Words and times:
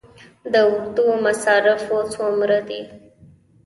د 0.51 0.53
اردو 0.71 1.05
مصارف 1.25 1.81
څومره 2.13 2.57
دي؟ 2.67 2.81